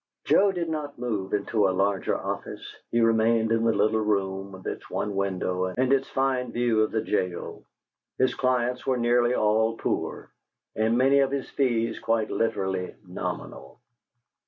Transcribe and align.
Joe 0.23 0.51
did 0.51 0.67
not 0.67 0.97
move 0.97 1.31
into 1.31 1.67
a 1.69 1.77
larger 1.77 2.17
office; 2.17 2.75
he 2.89 3.01
remained 3.01 3.51
in 3.51 3.63
the 3.65 3.71
little 3.71 3.99
room 4.01 4.51
with 4.53 4.65
its 4.65 4.89
one 4.89 5.15
window 5.15 5.65
and 5.77 5.93
its 5.93 6.07
fine 6.09 6.51
view 6.51 6.81
of 6.81 6.89
the 6.89 7.03
jail; 7.03 7.63
his 8.17 8.33
clients 8.33 8.87
were 8.87 8.97
nearly 8.97 9.35
all 9.35 9.77
poor, 9.77 10.31
and 10.75 10.97
many 10.97 11.19
of 11.19 11.29
his 11.29 11.51
fees 11.51 11.99
quite 11.99 12.31
literally 12.31 12.95
nominal. 13.05 13.79